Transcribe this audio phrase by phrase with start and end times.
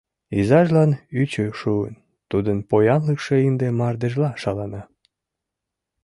[0.39, 1.95] Изажлан ӱчӧ шуын,
[2.31, 4.81] тудын поянлыкше ынде мардежла шалана.